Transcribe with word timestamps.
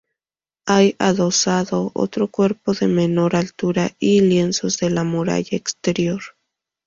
Hay 0.65 0.95
adosado 0.97 1.91
otro 1.93 2.27
cuerpo 2.27 2.73
de 2.73 2.87
menor 2.87 3.35
altura 3.35 3.91
y 3.99 4.21
lienzos 4.21 4.79
de 4.79 4.89
la 4.89 5.03
muralla 5.03 5.55
exterior. 5.55 6.21